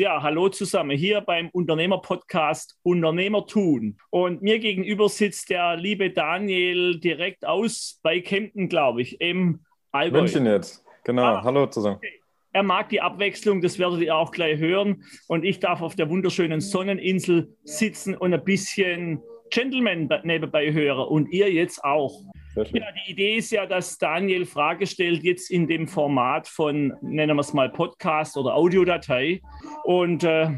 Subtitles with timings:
[0.00, 3.98] Ja, hallo zusammen hier beim Unternehmer-Podcast Unternehmer tun.
[4.08, 9.60] Und mir gegenüber sitzt der liebe Daniel direkt aus bei Kempten, glaube ich, im
[9.92, 10.22] Allgäu.
[10.22, 11.24] München jetzt, genau.
[11.24, 11.96] Ah, hallo zusammen.
[11.96, 12.18] Okay.
[12.54, 15.04] Er mag die Abwechslung, das werdet ihr auch gleich hören.
[15.28, 19.20] Und ich darf auf der wunderschönen Sonneninsel sitzen und ein bisschen
[19.50, 21.08] Gentleman nebenbei hören.
[21.08, 22.22] Und ihr jetzt auch.
[22.56, 27.36] Ja, die Idee ist ja, dass Daniel Frage stellt, jetzt in dem Format von, nennen
[27.36, 29.40] wir es mal Podcast oder Audiodatei.
[29.84, 30.48] Und äh,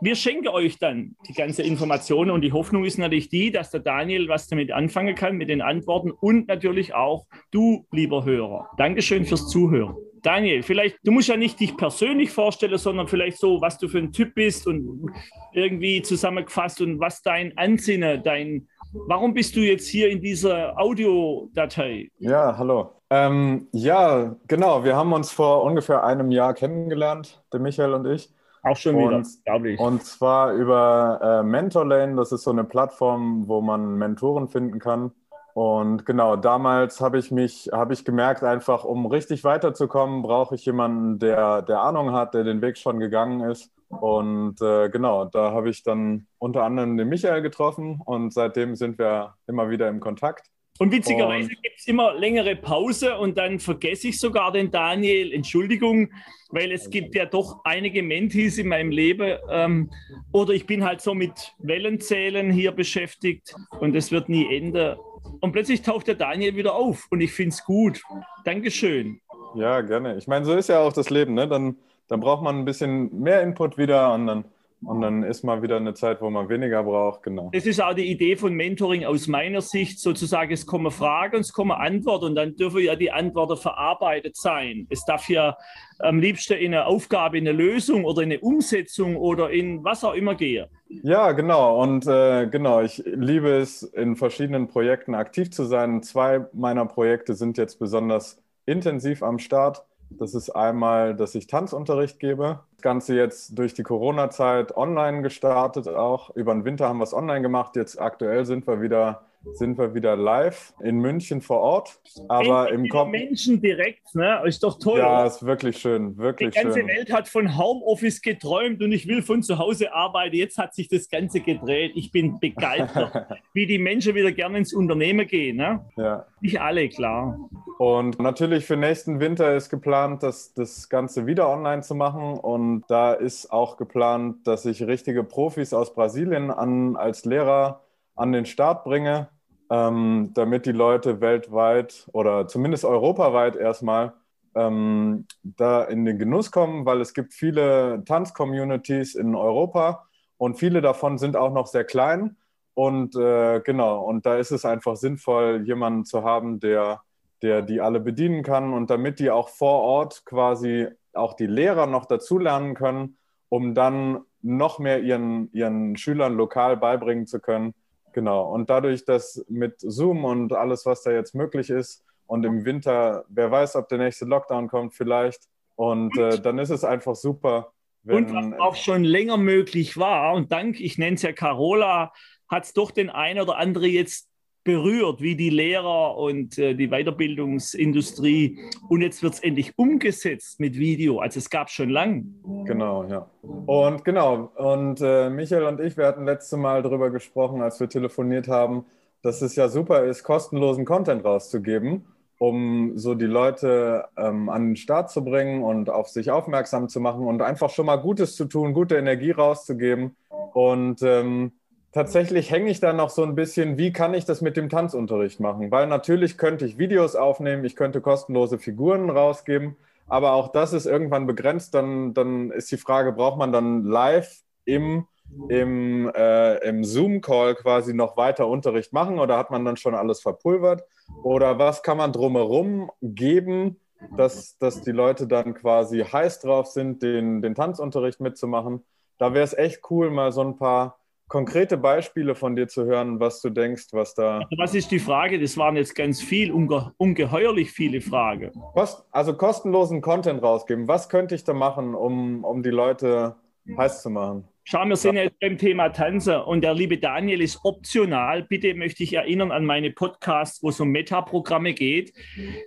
[0.00, 2.30] wir schenken euch dann die ganze Information.
[2.30, 5.62] Und die Hoffnung ist natürlich die, dass der Daniel was damit anfangen kann, mit den
[5.62, 8.68] Antworten und natürlich auch du, lieber Hörer.
[8.76, 9.94] Dankeschön fürs Zuhören.
[10.22, 13.98] Daniel, vielleicht, du musst ja nicht dich persönlich vorstellen, sondern vielleicht so, was du für
[13.98, 15.12] ein Typ bist und
[15.52, 18.66] irgendwie zusammengefasst und was dein Ansinnen, dein
[19.06, 22.10] Warum bist du jetzt hier in dieser Audiodatei?
[22.18, 22.90] Ja, hallo.
[23.10, 24.84] Ähm, ja, genau.
[24.84, 28.32] Wir haben uns vor ungefähr einem Jahr kennengelernt, der Michael und ich.
[28.62, 29.80] Auch schon wieder, glaube ich.
[29.80, 32.16] Und zwar über äh, Mentorlane.
[32.16, 35.12] Das ist so eine Plattform, wo man Mentoren finden kann.
[35.56, 40.66] Und genau, damals habe ich mich, habe ich gemerkt, einfach um richtig weiterzukommen, brauche ich
[40.66, 43.72] jemanden, der, der Ahnung hat, der den Weg schon gegangen ist.
[43.88, 48.98] Und äh, genau, da habe ich dann unter anderem den Michael getroffen und seitdem sind
[48.98, 50.44] wir immer wieder im Kontakt.
[50.78, 55.32] Und witzigerweise gibt es immer längere Pause und dann vergesse ich sogar den Daniel.
[55.32, 56.10] Entschuldigung,
[56.50, 59.38] weil es gibt ja doch einige Mentis in meinem Leben.
[59.50, 59.90] Ähm,
[60.32, 64.96] oder ich bin halt so mit Wellenzählen hier beschäftigt und es wird nie enden.
[65.40, 68.02] Und plötzlich taucht der Daniel wieder auf und ich finde es gut.
[68.44, 69.20] Dankeschön.
[69.54, 70.16] Ja, gerne.
[70.16, 71.34] Ich meine, so ist ja auch das Leben.
[71.34, 71.48] Ne?
[71.48, 71.76] Dann
[72.08, 74.44] dann braucht man ein bisschen mehr Input wieder und dann,
[74.82, 77.22] und dann ist mal wieder eine Zeit, wo man weniger braucht.
[77.22, 77.50] Genau.
[77.52, 81.52] Das ist auch die Idee von Mentoring aus meiner Sicht, sozusagen, es kommen Fragen, es
[81.52, 84.86] kommen Antworten und dann dürfen ja die Antworten verarbeitet sein.
[84.90, 85.56] Es darf ja
[85.98, 90.04] am liebsten in eine Aufgabe, in eine Lösung oder in eine Umsetzung oder in was
[90.04, 90.66] auch immer gehen.
[90.88, 91.82] Ja, genau.
[91.82, 96.02] Und äh, genau, ich liebe es, in verschiedenen Projekten aktiv zu sein.
[96.02, 99.84] Zwei meiner Projekte sind jetzt besonders intensiv am Start.
[100.18, 102.60] Das ist einmal, dass ich Tanzunterricht gebe.
[102.76, 106.34] Das Ganze jetzt durch die Corona-Zeit online gestartet auch.
[106.34, 107.76] Über den Winter haben wir es online gemacht.
[107.76, 109.22] Jetzt aktuell sind wir wieder
[109.54, 112.00] sind wir wieder live in München vor Ort.
[112.28, 113.10] Aber im Kopf.
[113.10, 114.40] Menschen direkt, ne?
[114.44, 114.98] Ist doch toll.
[114.98, 115.26] Ja, oder?
[115.26, 116.88] ist wirklich schön, wirklich Die ganze schön.
[116.88, 120.36] Welt hat von Homeoffice geträumt und ich will von zu Hause arbeiten.
[120.36, 121.92] Jetzt hat sich das Ganze gedreht.
[121.94, 125.56] Ich bin begeistert, wie die Menschen wieder gerne ins Unternehmen gehen.
[125.56, 125.84] Ne?
[125.96, 126.26] Ja.
[126.40, 127.38] Nicht alle, klar.
[127.78, 132.38] Und natürlich für nächsten Winter ist geplant, das, das Ganze wieder online zu machen.
[132.38, 137.82] Und da ist auch geplant, dass ich richtige Profis aus Brasilien an, als Lehrer
[138.14, 139.28] an den Start bringe
[139.70, 144.14] ähm, damit die Leute weltweit oder zumindest europaweit erstmal
[144.54, 150.06] ähm, da in den Genuss kommen, weil es gibt viele Tanz-Communities in Europa
[150.38, 152.36] und viele davon sind auch noch sehr klein.
[152.74, 157.00] Und äh, genau, und da ist es einfach sinnvoll, jemanden zu haben, der,
[157.42, 161.86] der die alle bedienen kann und damit die auch vor Ort quasi auch die Lehrer
[161.86, 163.16] noch dazulernen können,
[163.48, 167.74] um dann noch mehr ihren, ihren Schülern lokal beibringen zu können,
[168.16, 168.50] Genau.
[168.50, 173.26] Und dadurch, dass mit Zoom und alles, was da jetzt möglich ist, und im Winter,
[173.28, 175.42] wer weiß, ob der nächste Lockdown kommt, vielleicht.
[175.74, 177.74] Und äh, dann ist es einfach super.
[178.04, 182.14] Wenn, und was auch schon länger möglich war, und dank, ich nenne es ja Carola,
[182.48, 184.30] hat es doch den einen oder andere jetzt
[184.66, 188.58] berührt, wie die Lehrer und äh, die Weiterbildungsindustrie.
[188.88, 191.20] Und jetzt wird es endlich umgesetzt mit Video.
[191.20, 192.34] Also es gab schon lang.
[192.66, 193.30] Genau, ja.
[193.42, 197.88] Und genau, und äh, Michael und ich, wir hatten letzte Mal darüber gesprochen, als wir
[197.88, 198.84] telefoniert haben,
[199.22, 202.04] dass es ja super ist, kostenlosen Content rauszugeben,
[202.38, 207.00] um so die Leute ähm, an den Start zu bringen und auf sich aufmerksam zu
[207.00, 210.16] machen und einfach schon mal Gutes zu tun, gute Energie rauszugeben.
[210.52, 211.52] Und ähm,
[211.96, 215.40] tatsächlich hänge ich da noch so ein bisschen, wie kann ich das mit dem Tanzunterricht
[215.40, 215.70] machen?
[215.70, 219.76] Weil natürlich könnte ich Videos aufnehmen, ich könnte kostenlose Figuren rausgeben,
[220.06, 221.72] aber auch das ist irgendwann begrenzt.
[221.72, 225.06] Dann, dann ist die Frage, braucht man dann live im,
[225.48, 230.20] im, äh, im Zoom-Call quasi noch weiter Unterricht machen oder hat man dann schon alles
[230.20, 230.84] verpulvert?
[231.22, 233.80] Oder was kann man drumherum geben,
[234.18, 238.84] dass, dass die Leute dann quasi heiß drauf sind, den, den Tanzunterricht mitzumachen?
[239.16, 240.98] Da wäre es echt cool, mal so ein paar
[241.28, 244.38] konkrete Beispiele von dir zu hören, was du denkst, was da.
[244.38, 245.40] Also was ist die Frage?
[245.40, 248.52] Das waren jetzt ganz viel, unge ungeheuerlich viele Fragen.
[248.74, 250.88] Kost also kostenlosen Content rausgeben.
[250.88, 253.36] Was könnte ich da machen, um, um die Leute
[253.76, 254.48] heiß zu machen?
[254.68, 255.22] Schau, wir sind ja.
[255.22, 258.42] jetzt beim Thema Tanzen und der liebe Daniel ist optional.
[258.42, 262.12] Bitte möchte ich erinnern an meine Podcasts, wo es um Metaprogramme geht.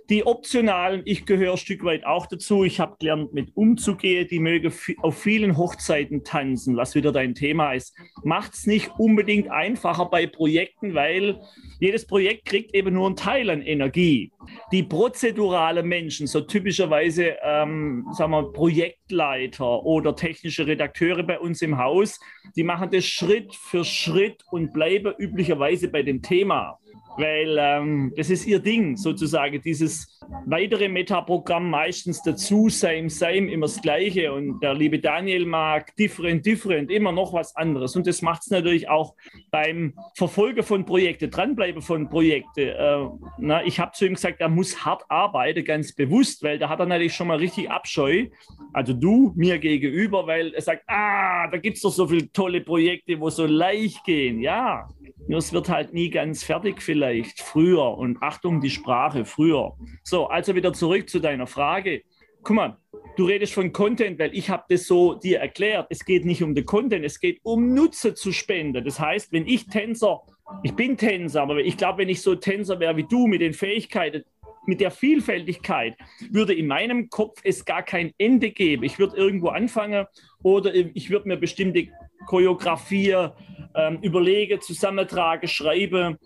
[0.08, 2.64] Die optionalen, ich gehöre ein Stück weit auch dazu.
[2.64, 4.26] Ich habe gelernt, mit umzugehen.
[4.30, 7.94] Die mögen auf vielen Hochzeiten tanzen, was wieder dein Thema ist.
[8.24, 11.38] Macht es nicht unbedingt einfacher bei Projekten, weil
[11.80, 14.32] jedes Projekt kriegt eben nur einen Teil an Energie.
[14.72, 21.78] Die prozedurale Menschen, so typischerweise, ähm, sagen wir, Projektleiter oder technische Redakteure bei uns im
[21.78, 22.20] Haus, aus.
[22.56, 26.78] Die machen das Schritt für Schritt und bleiben üblicherweise bei dem Thema
[27.16, 33.66] weil ähm, das ist ihr Ding, sozusagen, dieses weitere Metaprogramm meistens dazu, same, same, immer
[33.66, 34.32] das Gleiche.
[34.32, 37.96] Und der liebe Daniel mag different, different, immer noch was anderes.
[37.96, 39.14] Und das macht es natürlich auch
[39.50, 42.60] beim Verfolgen von Projekten, dranbleiben von Projekten.
[42.60, 46.80] Äh, ich habe zu ihm gesagt, er muss hart arbeiten, ganz bewusst, weil da hat
[46.80, 48.26] er natürlich schon mal richtig Abscheu.
[48.72, 52.60] Also du mir gegenüber, weil er sagt, ah, da gibt es doch so viele tolle
[52.60, 54.40] Projekte, wo so leicht gehen.
[54.40, 54.88] Ja,
[55.28, 57.96] nur es wird halt nie ganz fertig vielleicht, früher.
[57.98, 59.76] Und Achtung, die Sprache, früher.
[60.02, 62.02] So, also wieder zurück zu deiner Frage.
[62.42, 62.78] Guck mal,
[63.16, 65.86] du redest von Content, weil ich habe das so dir erklärt.
[65.90, 68.84] Es geht nicht um den Content, es geht um Nutze zu spenden.
[68.84, 70.22] Das heißt, wenn ich Tänzer,
[70.62, 73.52] ich bin Tänzer, aber ich glaube, wenn ich so Tänzer wäre wie du mit den
[73.52, 74.24] Fähigkeiten,
[74.66, 75.96] mit der Vielfältigkeit,
[76.30, 78.84] würde in meinem Kopf es gar kein Ende geben.
[78.84, 80.06] Ich würde irgendwo anfangen
[80.42, 81.88] oder ich würde mir bestimmte
[82.26, 83.28] Choreografie
[83.74, 86.18] ähm, überlege, zusammentrage, schreibe.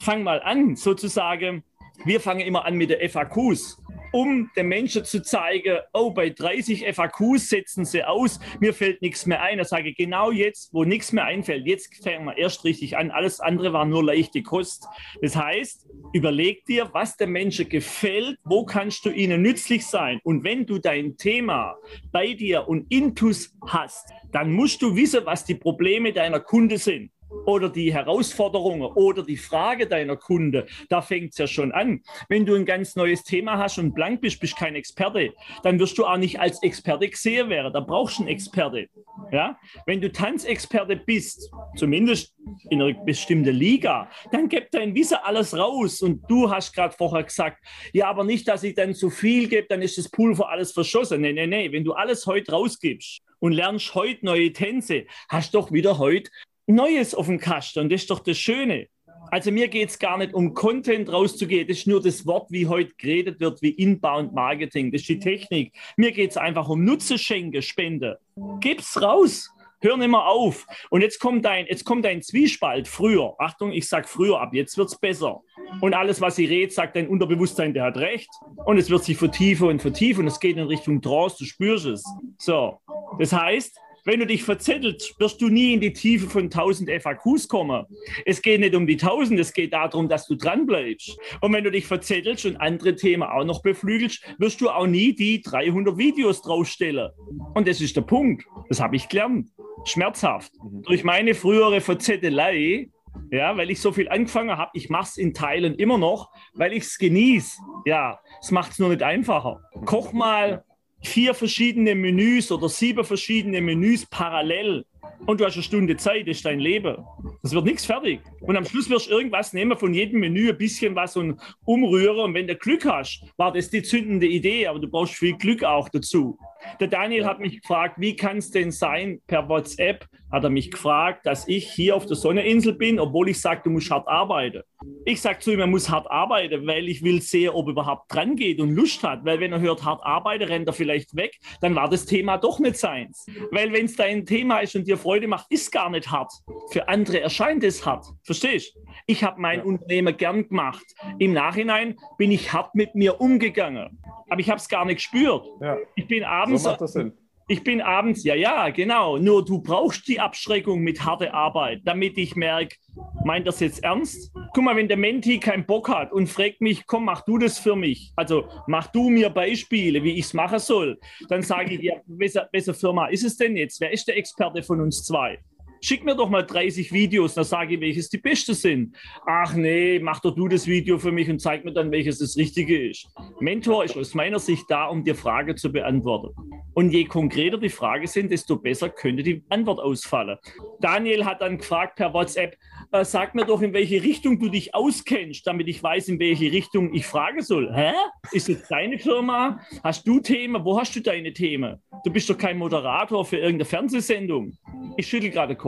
[0.00, 1.64] Fang mal an, sozusagen.
[2.04, 3.82] Wir fangen immer an mit der FAQs
[4.12, 9.26] um den Menschen zu zeigen, oh, bei 30 FAQs setzen sie aus, mir fällt nichts
[9.26, 9.58] mehr ein.
[9.58, 13.10] Da sage genau jetzt, wo nichts mehr einfällt, jetzt fangen wir erst richtig an.
[13.10, 14.86] Alles andere war nur leichte Kost.
[15.20, 20.20] Das heißt, überleg dir, was den Menschen gefällt, wo kannst du ihnen nützlich sein.
[20.24, 21.76] Und wenn du dein Thema
[22.12, 27.10] bei dir und intus hast, dann musst du wissen, was die Probleme deiner Kunde sind
[27.48, 32.02] oder die Herausforderungen oder die Frage deiner Kunde, da fängt es ja schon an.
[32.28, 35.96] Wenn du ein ganz neues Thema hast und blank bist, bist kein Experte, dann wirst
[35.96, 37.72] du auch nicht als Experte gesehen werden.
[37.72, 38.88] Da brauchst du einen Experte.
[39.32, 39.58] Ja?
[39.86, 42.34] Wenn du Tanzexperte bist, zumindest
[42.68, 46.02] in einer bestimmten Liga, dann gibt dein Wissen alles raus.
[46.02, 47.64] Und du hast gerade vorher gesagt,
[47.94, 51.22] ja, aber nicht, dass ich dann zu viel gebe, dann ist das Pulver alles verschossen.
[51.22, 51.72] Nee, nee, nee.
[51.72, 56.30] Wenn du alles heute rausgibst, und lernst heute neue Tänze, hast doch wieder heute
[56.68, 57.80] Neues auf dem Kasten.
[57.80, 58.88] Und das ist doch das Schöne.
[59.30, 61.66] Also mir geht es gar nicht um Content rauszugehen.
[61.66, 64.90] Das ist nur das Wort, wie heute geredet wird, wie Inbound Marketing.
[64.90, 65.72] Das ist die Technik.
[65.96, 68.18] Mir geht es einfach um Nutze schenken, Spende.
[68.60, 69.50] Gib's raus.
[69.80, 70.66] Hör nicht mehr auf.
[70.90, 73.34] Und jetzt kommt ein, jetzt kommt ein Zwiespalt früher.
[73.38, 75.40] Achtung, ich sage früher ab, jetzt wird es besser.
[75.80, 78.28] Und alles, was ich rede, sagt dein Unterbewusstsein, der hat recht.
[78.64, 80.22] Und es wird sich vertiefen und vertiefen.
[80.22, 82.04] Und es geht in Richtung Trance, du spürst es.
[82.38, 82.80] So,
[83.20, 87.46] das heißt, wenn du dich verzettelst, wirst du nie in die Tiefe von 1000 FAQs
[87.46, 87.84] kommen.
[88.24, 91.18] Es geht nicht um die 1000, es geht darum, dass du dran bleibst.
[91.42, 95.14] Und wenn du dich verzettelst und andere Themen auch noch beflügelst, wirst du auch nie
[95.14, 97.10] die 300 Videos draufstellen.
[97.54, 98.46] Und das ist der Punkt.
[98.70, 99.50] Das habe ich gelernt.
[99.84, 100.52] Schmerzhaft.
[100.54, 100.82] Mhm.
[100.84, 102.88] Durch meine frühere Verzettelei
[103.30, 104.70] ja, weil ich so viel angefangen habe.
[104.74, 107.60] Ich mache es in Teilen immer noch, weil ich es genieße.
[107.84, 109.60] Ja, es macht es nur nicht einfacher.
[109.84, 110.64] Koch mal
[111.02, 114.84] vier verschiedene Menüs oder sieben verschiedene Menüs parallel
[115.26, 116.96] und du hast eine Stunde Zeit, das ist dein Leben.
[117.42, 118.20] Das wird nichts fertig.
[118.40, 122.20] Und am Schluss wirst du irgendwas nehmen, von jedem Menü ein bisschen was und umrühren.
[122.20, 125.64] Und wenn du Glück hast, war das die zündende Idee, aber du brauchst viel Glück
[125.64, 126.38] auch dazu.
[126.80, 130.70] Der Daniel hat mich gefragt, wie kann es denn sein, per WhatsApp hat er mich
[130.70, 134.62] gefragt, dass ich hier auf der Sonneninsel bin, obwohl ich sage, du musst hart arbeiten.
[135.04, 138.12] Ich sage zu ihm, er muss hart arbeiten, weil ich will sehen, ob er überhaupt
[138.12, 139.24] dran geht und Lust hat.
[139.24, 142.60] Weil wenn er hört, hart arbeiten, rennt er vielleicht weg, dann war das Thema doch
[142.60, 143.26] nicht seins.
[143.50, 146.32] Weil wenn es dein Thema ist und dir Freude macht, ist gar nicht hart.
[146.70, 148.06] Für andere erscheint es hart.
[148.22, 148.76] Verstehst?
[149.06, 149.64] Ich habe mein ja.
[149.64, 150.84] Unternehmen gern gemacht.
[151.18, 153.98] Im Nachhinein bin ich hart mit mir umgegangen.
[154.28, 155.46] Aber ich habe es gar nicht gespürt.
[155.60, 155.78] Ja.
[155.94, 156.47] Ich bin abends.
[156.56, 157.12] So macht das Sinn.
[157.50, 159.16] Ich bin abends, ja, ja, genau.
[159.16, 162.76] Nur du brauchst die Abschreckung mit harter Arbeit, damit ich merke,
[163.24, 164.30] meint das jetzt ernst?
[164.52, 167.58] Guck mal, wenn der Menti keinen Bock hat und fragt mich, komm, mach du das
[167.58, 168.12] für mich.
[168.16, 170.98] Also mach du mir Beispiele, wie ich es machen soll.
[171.30, 173.80] Dann sage ich, ja, welche Firma ist es denn jetzt?
[173.80, 175.38] Wer ist der Experte von uns zwei?
[175.80, 178.96] Schick mir doch mal 30 Videos, dann sage ich, welches die beste sind.
[179.26, 182.36] Ach nee, mach doch du das Video für mich und zeig mir dann, welches das
[182.36, 183.08] Richtige ist.
[183.40, 186.34] Mentor ist aus meiner Sicht da, um dir Frage zu beantworten.
[186.74, 190.38] Und je konkreter die Frage sind, desto besser könnte die Antwort ausfallen.
[190.80, 192.56] Daniel hat dann gefragt per WhatsApp,
[192.92, 196.52] äh, sag mir doch, in welche Richtung du dich auskennst, damit ich weiß, in welche
[196.52, 197.72] Richtung ich fragen soll.
[197.74, 197.92] Hä?
[198.32, 199.60] Ist es deine Firma?
[199.82, 200.64] Hast du Themen?
[200.64, 201.82] Wo hast du deine Themen?
[202.04, 204.56] Du bist doch kein Moderator für irgendeine Fernsehsendung.
[204.96, 205.67] Ich schüttel gerade den Kopf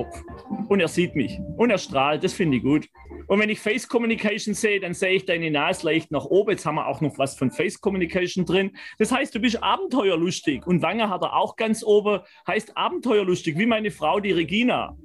[0.69, 2.23] und er sieht mich und er strahlt.
[2.25, 2.89] Das finde ich gut.
[3.27, 6.51] Und wenn ich Face Communication sehe, dann sehe ich deine Nase leicht nach oben.
[6.51, 8.77] Jetzt haben wir auch noch was von Face Communication drin.
[8.99, 10.67] Das heißt, du bist abenteuerlustig.
[10.67, 14.97] Und Wange hat er auch ganz oben, heißt abenteuerlustig, wie meine Frau, die Regina.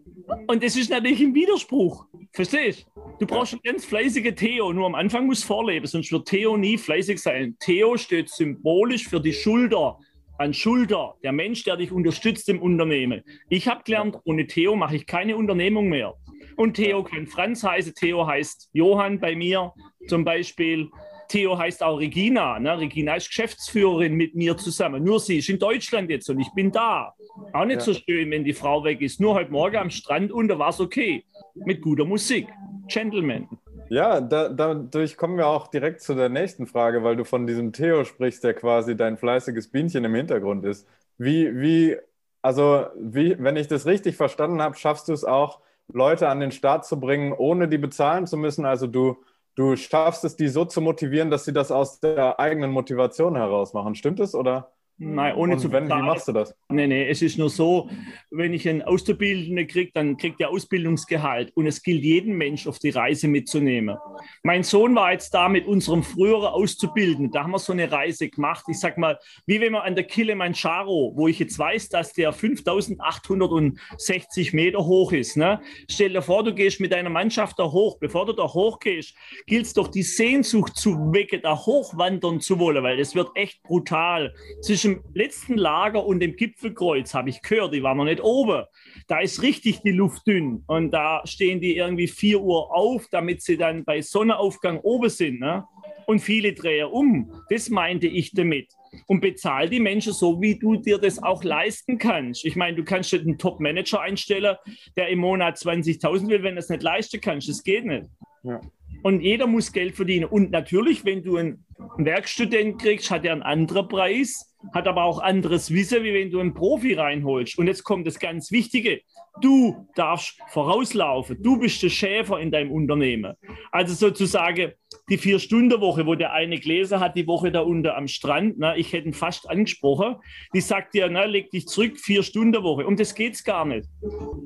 [0.48, 2.08] Und das ist natürlich ein Widerspruch.
[2.32, 2.88] Verstehst
[3.20, 3.28] du?
[3.28, 4.74] brauchst einen ganz fleißigen Theo.
[4.74, 7.56] Nur am Anfang muss vorleben, sonst wird Theo nie fleißig sein.
[7.60, 10.00] Theo steht symbolisch für die Schulter
[10.38, 13.24] an Schulter, der Mensch, der dich unterstützt im Unternehmen.
[13.50, 16.15] Ich habe gelernt, ohne Theo mache ich keine Unternehmung mehr.
[16.58, 19.74] Und Theo kann Franz heißen, Theo heißt Johann bei mir
[20.08, 20.89] zum Beispiel.
[21.27, 22.60] Theo heißt auch Regina.
[22.60, 22.80] Ne?
[22.80, 25.04] Regina ist Geschäftsführerin mit mir zusammen.
[25.04, 27.13] Nur sie ist in Deutschland jetzt und ich bin da.
[27.51, 27.82] Auch nicht ja.
[27.82, 29.20] so schön, wenn die Frau weg ist.
[29.20, 31.25] Nur heute Morgen am Strand und da war es okay.
[31.56, 32.48] Mit guter Musik.
[32.88, 33.48] Gentleman.
[33.88, 37.72] Ja, da, dadurch kommen wir auch direkt zu der nächsten Frage, weil du von diesem
[37.72, 40.88] Theo sprichst, der quasi dein fleißiges Bienchen im Hintergrund ist.
[41.18, 41.98] Wie, wie,
[42.42, 46.51] also, wie, wenn ich das richtig verstanden habe, schaffst du es auch, Leute an den
[46.51, 48.65] Start zu bringen, ohne die bezahlen zu müssen?
[48.65, 49.18] Also du,
[49.54, 53.74] du schaffst es, die so zu motivieren, dass sie das aus der eigenen Motivation heraus
[53.74, 53.94] machen.
[53.94, 54.72] Stimmt es oder?
[54.98, 56.56] Nein, ohne und zu wenn, Wie machst du das?
[56.70, 57.90] Nee, nee, es ist nur so,
[58.32, 62.80] wenn ich einen Auszubildenden kriege, dann kriegt er Ausbildungsgehalt und es gilt jeden Mensch auf
[62.80, 63.98] die Reise mitzunehmen.
[64.44, 68.30] Mein Sohn war jetzt da mit unserem früheren Auszubildenden, da haben wir so eine Reise
[68.30, 68.64] gemacht.
[68.70, 72.32] Ich sag mal, wie wenn man an der Kilimanjaro, wo ich jetzt weiß, dass der
[72.32, 75.36] 5860 Meter hoch ist.
[75.36, 75.60] Ne?
[75.92, 77.98] Stell dir vor, du gehst mit deiner Mannschaft da hoch.
[78.00, 79.14] Bevor du da hochgehst,
[79.46, 83.62] gilt es doch die Sehnsucht zu wecken, da hochwandern zu wollen, weil es wird echt
[83.64, 84.34] brutal.
[84.62, 88.65] Zwischen zwischen letzten Lager und dem Gipfelkreuz habe ich gehört, die waren noch nicht oben.
[89.08, 93.42] Da ist richtig die Luft dünn und da stehen die irgendwie 4 Uhr auf, damit
[93.42, 95.39] sie dann bei Sonnenaufgang oben sind.
[95.39, 95.65] Ne?
[96.06, 97.32] Und viele drehen um.
[97.50, 98.72] Das meinte ich damit.
[99.08, 102.46] Und bezahl die Menschen so, wie du dir das auch leisten kannst.
[102.46, 104.56] Ich meine, du kannst einen Top-Manager einstellen,
[104.96, 107.50] der im Monat 20.000 will, wenn du es nicht leisten kannst.
[107.50, 108.06] Das geht nicht.
[108.44, 108.62] Ja.
[109.04, 110.25] Und jeder muss Geld verdienen.
[110.25, 111.65] Und natürlich, wenn du einen
[111.98, 116.39] Werkstudent kriegst, hat er einen anderen Preis hat aber auch anderes Wissen, wie wenn du
[116.39, 117.57] einen Profi reinholst.
[117.57, 119.01] Und jetzt kommt das ganz Wichtige.
[119.41, 121.41] Du darfst vorauslaufen.
[121.41, 123.34] Du bist der Schäfer in deinem Unternehmen.
[123.72, 124.72] Also sozusagen
[125.10, 128.93] die Vier-Stunden-Woche, wo der eine gelesen hat, die Woche da unten am Strand, ne, ich
[128.93, 130.15] hätte ihn fast angesprochen,
[130.53, 132.86] die sagt dir, ne, leg dich zurück, Vier-Stunden-Woche.
[132.86, 133.88] Um das geht es gar nicht.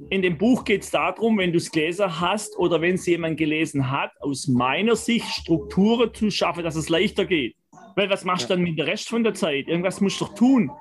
[0.10, 3.38] In dem Buch geht es darum, wenn du es gelesen hast oder wenn es jemand
[3.38, 7.56] gelesen hat, aus meiner Sicht Strukturen zu schaffen, dass es leichter geht.
[7.96, 9.68] Weil was machst du dann mit dem Rest von der Zeit?
[9.68, 10.72] Irgendwas musst du doch tun.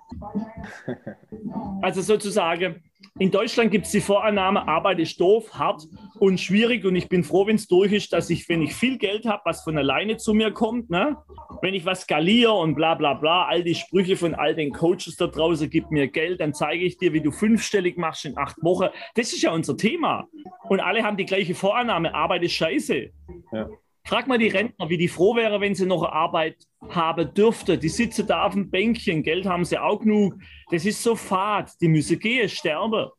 [1.82, 2.82] Also sozusagen,
[3.18, 5.86] in Deutschland gibt es die Vorannahme, Arbeit ist doof, hart
[6.18, 8.98] und schwierig und ich bin froh, wenn es durch ist, dass ich, wenn ich viel
[8.98, 11.16] Geld habe, was von alleine zu mir kommt, ne?
[11.62, 15.16] wenn ich was skaliere und bla bla bla, all die Sprüche von all den Coaches
[15.16, 18.62] da draußen, gib mir Geld, dann zeige ich dir, wie du fünfstellig machst in acht
[18.62, 18.88] Wochen.
[19.14, 20.28] Das ist ja unser Thema.
[20.68, 23.10] Und alle haben die gleiche Vorannahme, Arbeit ist scheiße.
[23.52, 23.68] Ja.
[24.08, 26.56] Frag mal die Rentner, wie die froh wäre, wenn sie noch Arbeit
[26.88, 27.76] haben dürfte.
[27.76, 30.34] Die sitzen da auf dem Bänkchen, Geld haben sie auch genug.
[30.70, 31.70] Das ist so fad.
[31.82, 33.10] Die müssen gehen, sterben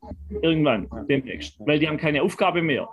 [0.42, 2.88] irgendwann demnächst, weil die haben keine Aufgabe mehr.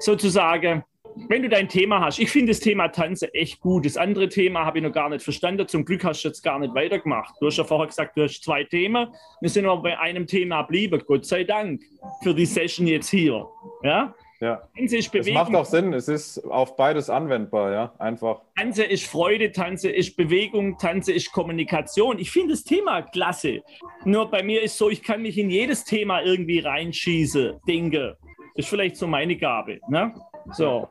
[0.00, 0.82] Sozusagen,
[1.28, 3.86] wenn du dein Thema hast, ich finde das Thema Tanzen echt gut.
[3.86, 5.68] Das andere Thema habe ich noch gar nicht verstanden.
[5.68, 7.36] Zum Glück hast du jetzt gar nicht weitergemacht.
[7.40, 9.06] Du hast ja vorher gesagt, du hast zwei Themen.
[9.40, 11.00] Wir sind aber bei einem Thema geblieben.
[11.06, 11.80] Gott sei Dank
[12.24, 13.46] für die Session jetzt hier.
[13.84, 14.16] Ja?
[14.40, 14.62] Ja.
[14.74, 15.42] Tanze ist Bewegung.
[15.42, 18.40] Es macht auch Sinn, es ist auf beides anwendbar, ja, einfach.
[18.56, 22.18] Tanze ist Freude, Tanze ist Bewegung, Tanze ist Kommunikation.
[22.18, 23.62] Ich finde das Thema klasse.
[24.04, 28.16] Nur bei mir ist so, ich kann mich in jedes Thema irgendwie reinschießen, denke.
[28.56, 29.78] Das ist vielleicht so meine Gabe.
[29.88, 30.14] Ne?
[30.52, 30.88] So.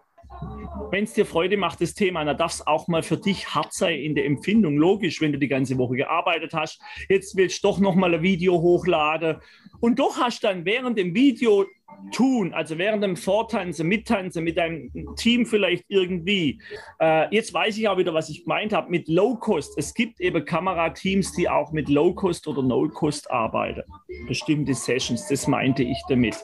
[0.91, 3.74] Wenn es dir Freude macht, das Thema, dann darf es auch mal für dich hart
[3.74, 4.77] sein in der Empfindung.
[4.77, 6.79] Logisch, wenn du die ganze Woche gearbeitet hast.
[7.10, 9.38] Jetzt willst du doch noch mal ein Video hochladen.
[9.82, 11.65] Und doch hast du dann während dem Video
[12.12, 16.62] tun, also während dem Vortanzen, Mittanzen, mit deinem Team vielleicht irgendwie.
[17.00, 19.77] Äh, jetzt weiß ich auch wieder, was ich gemeint habe mit Low Cost.
[19.77, 23.84] Es gibt eben Kamerateams, die auch mit Low Cost oder No Cost arbeiten.
[24.27, 26.36] Bestimmte Sessions, das meinte ich damit.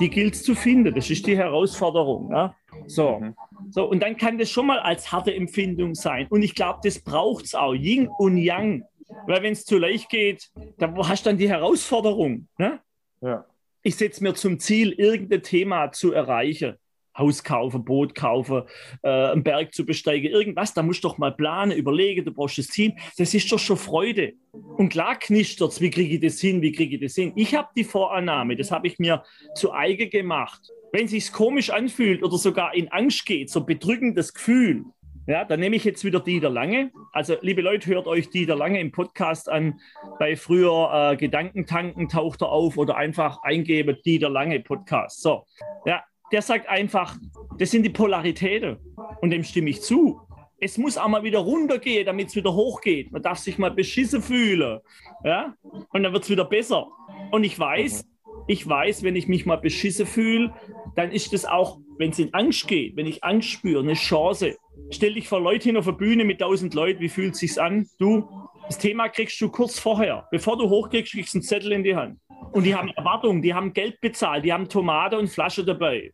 [0.00, 2.28] Die gilt es zu finden, das ist die Herausforderung.
[2.28, 2.54] Ne?
[2.86, 3.18] So.
[3.18, 3.34] Mhm.
[3.70, 6.26] So, und dann kann das schon mal als harte Empfindung sein.
[6.30, 8.84] Und ich glaube, das braucht es auch, Yin und Yang.
[9.26, 12.46] Weil wenn es zu leicht geht, da hast du dann die Herausforderung.
[12.58, 12.78] Ne?
[13.20, 13.44] Ja
[13.82, 16.76] ich setze mir zum Ziel, irgendein Thema zu erreichen.
[17.18, 18.62] Haus kaufen, Boot kaufen,
[19.02, 22.58] äh, einen Berg zu besteigen, irgendwas, da musst du doch mal planen, überlegen, du brauchst
[22.58, 22.92] das Team.
[23.16, 24.34] Das ist doch schon Freude.
[24.52, 27.32] Und klar knistert wie kriege ich das hin, wie kriege ich das hin.
[27.34, 29.24] Ich habe die Vorannahme, das habe ich mir
[29.56, 30.60] zu eigen gemacht.
[30.92, 34.84] Wenn es sich komisch anfühlt oder sogar in Angst geht, so bedrückendes Gefühl,
[35.28, 36.90] Ja, dann nehme ich jetzt wieder Dieter Lange.
[37.12, 39.78] Also, liebe Leute, hört euch Dieter Lange im Podcast an.
[40.18, 45.20] Bei früher äh, Gedankentanken taucht er auf oder einfach eingebe Dieter Lange Podcast.
[45.20, 45.44] So,
[45.84, 47.14] ja, der sagt einfach,
[47.58, 48.78] das sind die Polaritäten
[49.20, 50.18] und dem stimme ich zu.
[50.60, 53.12] Es muss auch mal wieder runtergehen, damit es wieder hochgeht.
[53.12, 54.80] Man darf sich mal beschissen fühlen.
[55.24, 55.54] Ja?
[55.92, 56.88] Und dann wird es wieder besser.
[57.30, 58.08] Und ich weiß,
[58.46, 60.54] ich weiß, wenn ich mich mal beschissen fühle,
[60.96, 64.56] dann ist das auch, wenn es in Angst geht, wenn ich Angst spüre, eine Chance.
[64.90, 67.60] Stell dich vor Leute hin auf der Bühne mit tausend Leuten, wie fühlt es sich
[67.60, 67.86] an?
[67.98, 68.28] Du,
[68.66, 70.26] das Thema kriegst du kurz vorher.
[70.30, 72.18] Bevor du hochkriegst, kriegst du einen Zettel in die Hand.
[72.52, 76.12] Und die haben Erwartungen, die haben Geld bezahlt, die haben Tomate und Flasche dabei.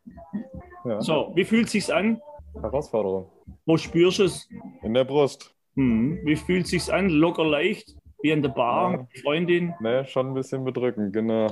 [0.84, 1.00] Ja.
[1.00, 2.20] So, wie fühlt es sich an?
[2.60, 3.30] Herausforderung.
[3.66, 4.48] Wo spürst du es?
[4.82, 5.54] In der Brust.
[5.76, 6.20] Hm.
[6.24, 7.08] Wie fühlt es sich an?
[7.08, 7.96] Locker leicht?
[8.22, 9.06] Wie in der Bar, ja.
[9.22, 9.74] Freundin?
[9.80, 11.46] Ne, schon ein bisschen bedrückend, genau.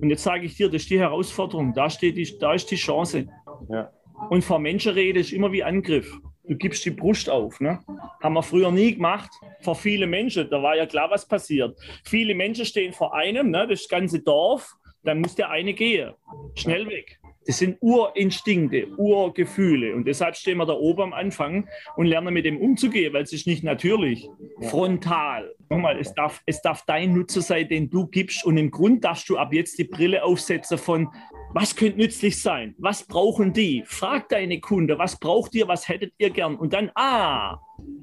[0.00, 2.76] Und jetzt sage ich dir, das ist die Herausforderung, da, steht die, da ist die
[2.76, 3.28] Chance.
[3.68, 3.90] Ja.
[4.28, 6.18] Und vor Menschenrede ist immer wie Angriff.
[6.50, 7.60] Du gibst die Brust auf.
[7.60, 7.78] Ne?
[8.20, 9.30] Haben wir früher nie gemacht.
[9.60, 11.78] Vor viele Menschen, da war ja klar, was passiert.
[12.04, 13.68] Viele Menschen stehen vor einem, ne?
[13.68, 16.12] das ganze Dorf, dann muss der eine gehen.
[16.56, 17.19] Schnell weg.
[17.46, 19.94] Das sind Urinstinkte, Urgefühle.
[19.94, 23.32] Und deshalb stehen wir da oben am Anfang und lernen mit dem umzugehen, weil es
[23.32, 24.28] ist nicht natürlich.
[24.60, 25.54] Frontal.
[25.70, 28.44] Nochmal, es darf, es darf dein Nutzer sein, den du gibst.
[28.44, 31.08] Und im Grund darfst du ab jetzt die Brille aufsetzen von,
[31.52, 32.74] was könnte nützlich sein?
[32.78, 33.82] Was brauchen die?
[33.86, 36.56] Frag deine Kunde, was braucht ihr, was hättet ihr gern?
[36.56, 37.58] Und dann, ah,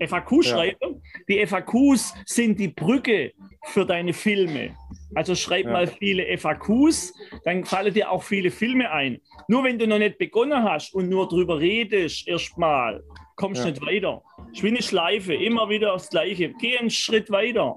[0.06, 0.78] FAQ schreiben.
[0.82, 0.98] Ja.
[1.30, 3.34] Die FAQs sind die Brücke
[3.66, 4.76] für deine Filme.
[5.16, 5.72] Also schreib ja.
[5.72, 7.14] mal viele FAQs,
[7.46, 9.22] dann fallen dir auch viele Filme ein.
[9.48, 13.04] Nur wenn du noch nicht begonnen hast und nur drüber redest, erstmal,
[13.36, 13.72] kommst du ja.
[13.72, 14.22] nicht weiter.
[14.52, 16.54] Ich will eine Schleife, immer wieder das Gleiche.
[16.60, 17.76] Geh einen Schritt weiter.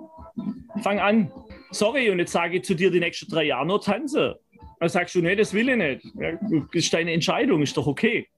[0.82, 1.32] Fang an.
[1.70, 4.34] Sorry, und jetzt sage ich zu dir die nächsten drei Jahre nur tanzen.
[4.80, 6.14] Dann sagst du, nee, das will ich nicht.
[6.14, 6.38] Ja,
[6.72, 8.28] ist deine Entscheidung, ist doch okay.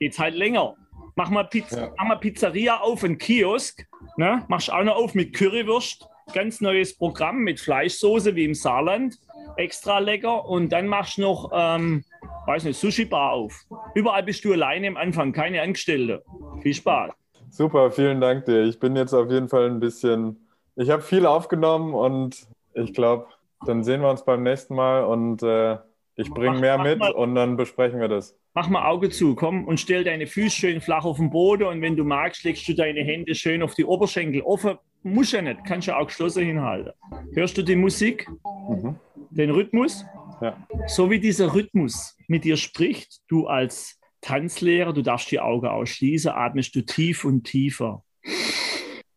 [0.00, 0.74] Geht's halt länger.
[1.14, 1.94] Mach mal, Pizza, ja.
[1.98, 3.86] mach mal Pizzeria auf, einen Kiosk.
[4.16, 4.44] Ne?
[4.48, 9.18] Machst auch noch auf mit Currywurst ganz neues Programm mit Fleischsoße wie im Saarland.
[9.56, 10.46] Extra lecker.
[10.46, 12.04] Und dann machst du noch, ähm,
[12.46, 13.54] weiß nicht, Sushi-Bar auf.
[13.94, 16.22] Überall bist du alleine am Anfang, keine Angestellte.
[16.62, 17.12] Viel Spaß.
[17.50, 18.62] Super, vielen Dank dir.
[18.62, 23.26] Ich bin jetzt auf jeden Fall ein bisschen, ich habe viel aufgenommen und ich glaube,
[23.66, 25.76] dann sehen wir uns beim nächsten Mal und äh,
[26.16, 28.36] ich bringe mehr mit mal, und dann besprechen wir das.
[28.54, 31.82] Mach mal Auge zu, komm und stell deine Füße schön flach auf den Boden und
[31.82, 34.78] wenn du magst, legst du deine Hände schön auf die Oberschenkel offen.
[35.02, 36.92] Muss ja nicht, kannst ja auch geschlossen hinhalten.
[37.34, 38.28] Hörst du die Musik?
[38.68, 38.96] Mhm.
[39.30, 40.04] Den Rhythmus?
[40.40, 40.56] Ja.
[40.86, 46.30] So wie dieser Rhythmus mit dir spricht, du als Tanzlehrer, du darfst die Augen ausschließen,
[46.30, 48.04] atmest du tief und tiefer.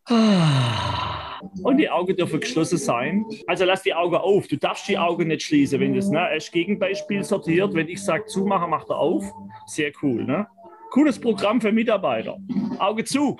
[0.06, 1.40] Ah.
[1.62, 3.24] Und die Augen dürfen geschlossen sein.
[3.46, 4.48] Also lass die Augen auf.
[4.48, 5.78] Du darfst die Augen nicht schließen.
[5.78, 9.24] Wenn das ne, als Gegenbeispiel sortiert, wenn ich sage zumachen, macht er auf.
[9.66, 10.24] Sehr cool.
[10.24, 10.46] Ne?
[10.90, 12.38] Cooles Programm für Mitarbeiter.
[12.78, 13.36] Auge zu.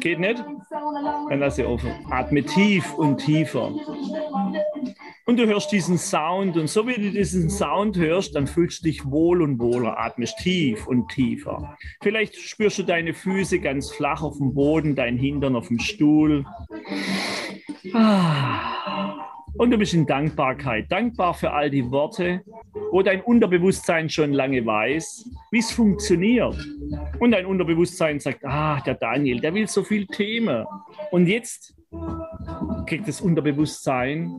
[0.00, 0.44] Geht nicht?
[0.70, 1.90] Dann lass sie offen.
[2.10, 3.72] Atme tief und tiefer.
[5.26, 8.88] Und du hörst diesen Sound und so wie du diesen Sound hörst, dann fühlst du
[8.88, 11.76] dich wohl und wohler, atmest tief und tiefer.
[12.02, 16.44] Vielleicht spürst du deine Füße ganz flach auf dem Boden, dein Hintern auf dem Stuhl.
[17.92, 19.16] Ah.
[19.58, 22.42] Und du bist in Dankbarkeit, dankbar für all die Worte,
[22.90, 26.56] wo dein Unterbewusstsein schon lange weiß, wie es funktioniert.
[27.18, 30.64] Und dein Unterbewusstsein sagt, ah, der Daniel, der will so viel Themen.
[31.10, 31.74] Und jetzt
[32.86, 34.32] kriegt das Unterbewusstsein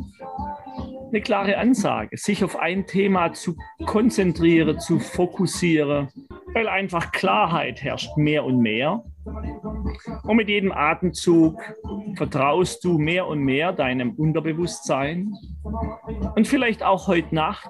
[1.10, 6.10] eine klare Ansage, sich auf ein Thema zu konzentrieren, zu fokussieren,
[6.54, 9.04] weil einfach Klarheit herrscht mehr und mehr.
[10.24, 11.62] Und mit jedem Atemzug
[12.16, 15.34] vertraust du mehr und mehr deinem Unterbewusstsein.
[16.36, 17.70] Und vielleicht auch heute Nacht,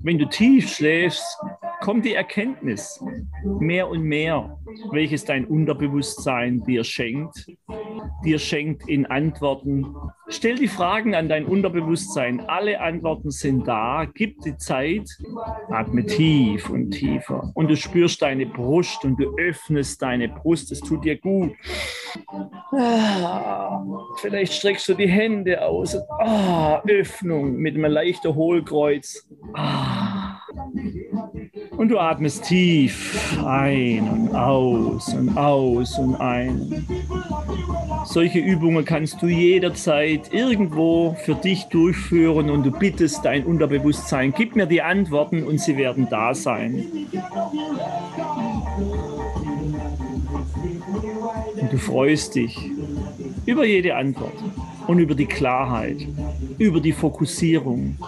[0.00, 1.38] wenn du tief schläfst,
[1.84, 2.98] kommt die Erkenntnis
[3.44, 4.58] mehr und mehr,
[4.90, 7.46] welches dein Unterbewusstsein dir schenkt,
[8.24, 9.94] dir schenkt in Antworten.
[10.28, 12.40] Stell die Fragen an dein Unterbewusstsein.
[12.40, 14.06] Alle Antworten sind da.
[14.14, 15.06] Gib die Zeit.
[15.68, 17.52] Atme tief und tiefer.
[17.54, 20.72] Und du spürst deine Brust und du öffnest deine Brust.
[20.72, 21.52] Es tut dir gut.
[22.72, 23.84] Ah,
[24.22, 25.98] vielleicht streckst du die Hände aus.
[26.18, 29.28] Ah, Öffnung mit einem leichten Hohlkreuz.
[29.52, 30.40] Ah.
[31.84, 36.86] Und du atmest tief ein und aus und aus und ein.
[38.06, 44.56] Solche Übungen kannst du jederzeit irgendwo für dich durchführen und du bittest dein Unterbewusstsein, gib
[44.56, 46.86] mir die Antworten und sie werden da sein.
[51.60, 52.58] Und du freust dich
[53.44, 54.42] über jede Antwort
[54.86, 55.98] und über die Klarheit,
[56.56, 57.98] über die Fokussierung.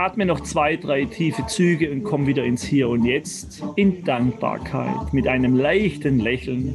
[0.00, 5.12] Atme noch zwei, drei tiefe Züge und komm wieder ins Hier und Jetzt in Dankbarkeit
[5.12, 6.74] mit einem leichten Lächeln.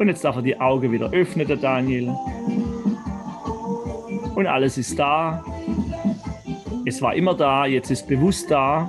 [0.00, 2.12] Und jetzt darf er die Augen wieder öffnen, der Daniel.
[4.34, 5.44] Und alles ist da.
[6.84, 8.88] Es war immer da, jetzt ist bewusst da.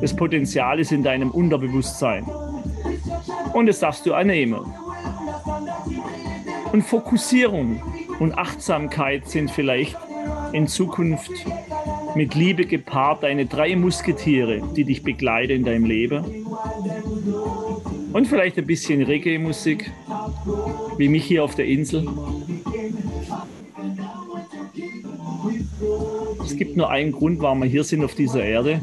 [0.00, 2.24] Das Potenzial ist in deinem Unterbewusstsein.
[3.52, 4.60] Und das darfst du annehmen.
[6.72, 7.82] Und Fokussierung
[8.18, 9.96] und Achtsamkeit sind vielleicht
[10.52, 11.30] in Zukunft
[12.14, 16.24] mit Liebe gepaart deine drei Musketiere, die dich begleiten in deinem Leben.
[18.12, 19.90] Und vielleicht ein bisschen Reggae-Musik,
[20.96, 22.08] wie mich hier auf der Insel.
[26.44, 28.80] Es gibt nur einen Grund, warum wir hier sind auf dieser Erde,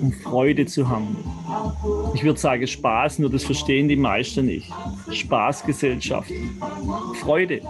[0.00, 1.16] um Freude zu haben.
[2.14, 4.70] Ich würde sagen Spaß, nur das verstehen die meisten nicht.
[5.10, 6.30] Spaßgesellschaft.
[7.20, 7.60] Freude.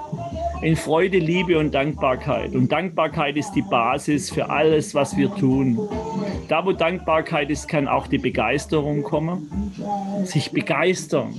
[0.62, 2.54] In Freude, Liebe und Dankbarkeit.
[2.54, 5.78] Und Dankbarkeit ist die Basis für alles, was wir tun.
[6.48, 9.72] Da, wo Dankbarkeit ist, kann auch die Begeisterung kommen.
[10.24, 11.38] Sich begeistern.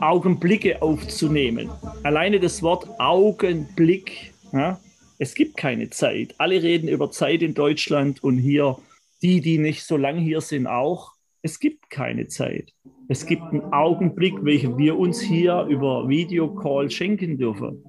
[0.00, 1.70] Augenblicke aufzunehmen.
[2.02, 4.32] Alleine das Wort Augenblick.
[4.52, 4.78] Ja?
[5.18, 6.34] Es gibt keine Zeit.
[6.38, 8.76] Alle reden über Zeit in Deutschland und hier
[9.22, 11.15] die, die nicht so lange hier sind, auch.
[11.46, 12.72] Es gibt keine Zeit.
[13.06, 17.84] Es gibt einen Augenblick, welchen wir uns hier über Videocall schenken dürfen.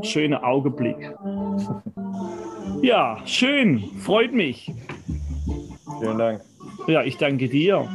[0.00, 0.96] Schöner Augenblick.
[2.80, 4.72] Ja, schön, freut mich.
[6.00, 6.40] Vielen Dank.
[6.86, 7.86] Ja, ich danke dir.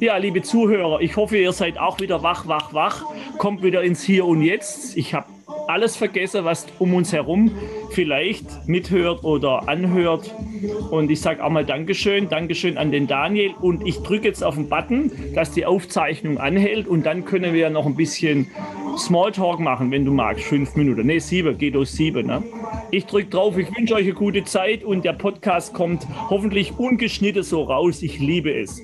[0.00, 3.06] Ja, liebe Zuhörer, ich hoffe, ihr seid auch wieder wach, wach, wach.
[3.38, 4.98] Kommt wieder ins Hier und Jetzt.
[4.98, 5.28] Ich habe
[5.66, 7.50] alles vergessen, was um uns herum
[7.92, 10.34] vielleicht mithört oder anhört.
[10.90, 13.52] Und ich sage auch mal Dankeschön, Dankeschön an den Daniel.
[13.60, 16.88] Und ich drücke jetzt auf den Button, dass die Aufzeichnung anhält.
[16.88, 18.48] Und dann können wir noch ein bisschen
[18.98, 20.44] Smalltalk machen, wenn du magst.
[20.44, 21.06] Fünf Minuten.
[21.06, 22.26] Ne, sieben, geht aus sieben.
[22.26, 22.42] Ne?
[22.90, 27.42] Ich drücke drauf, ich wünsche euch eine gute Zeit und der Podcast kommt hoffentlich ungeschnitten
[27.42, 28.02] so raus.
[28.02, 28.82] Ich liebe es.